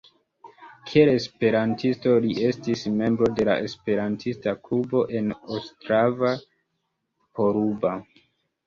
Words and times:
Kiel 0.91 1.09
esperantisto 1.17 2.15
li 2.23 2.31
estis 2.47 2.85
membro 3.03 3.29
de 3.41 3.47
la 3.51 3.59
esperantista 3.67 4.55
klubo 4.69 5.03
en 5.21 5.31
Ostrava-Poruba. 5.61 7.95